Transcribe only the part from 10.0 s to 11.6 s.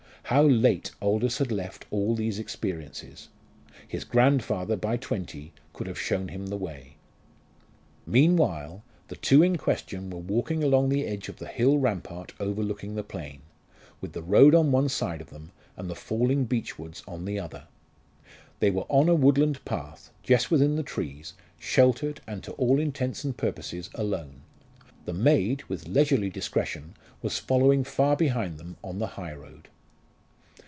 were walking along the edge of the